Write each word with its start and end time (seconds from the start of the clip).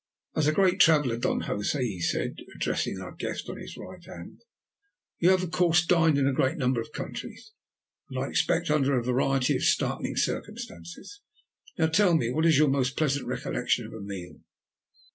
"As 0.35 0.47
a 0.47 0.51
great 0.51 0.79
traveller, 0.79 1.15
Don 1.15 1.41
Josè," 1.43 1.79
he 1.81 2.01
said, 2.01 2.37
addressing 2.55 2.95
the 2.95 3.11
guest 3.19 3.47
on 3.47 3.57
his 3.57 3.77
right 3.77 4.03
hand, 4.03 4.41
"you 5.19 5.29
have 5.29 5.43
of 5.43 5.51
course 5.51 5.85
dined 5.85 6.17
in 6.17 6.25
a 6.25 6.33
great 6.33 6.57
number 6.57 6.81
of 6.81 6.91
countries, 6.91 7.51
and 8.09 8.17
I 8.17 8.27
expect 8.27 8.71
under 8.71 8.97
a 8.97 9.03
variety 9.03 9.55
of 9.55 9.61
startling 9.61 10.15
circumstances. 10.15 11.21
Now 11.77 11.85
tell 11.85 12.15
me, 12.15 12.31
what 12.31 12.47
is 12.47 12.57
your 12.57 12.69
most 12.69 12.97
pleasant 12.97 13.27
recollection 13.27 13.85
of 13.85 13.93
a 13.93 14.01
meal?" 14.01 14.39